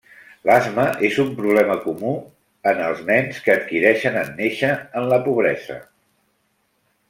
L'asma 0.49 0.85
és 1.09 1.19
un 1.23 1.29
problema 1.41 1.75
comú 1.83 2.15
en 2.73 2.81
els 2.87 3.05
nens 3.11 3.43
que 3.45 3.53
adquireixen 3.59 4.21
en 4.25 4.35
néixer 4.43 4.73
en 4.83 5.09
la 5.15 5.23
pobresa. 5.29 5.81